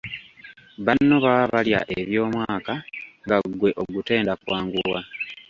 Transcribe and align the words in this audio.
Banno 0.85 1.15
baba 1.23 1.45
balya 1.53 1.79
eby’omwaka 1.99 2.73
nga 3.25 3.37
ggwe 3.45 3.69
ogutenda 3.81 4.33
kwanguwa. 4.43 4.99